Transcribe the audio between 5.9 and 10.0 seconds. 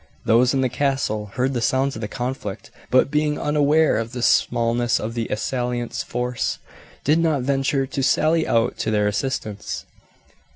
force, did not venture to sally out to their assistance.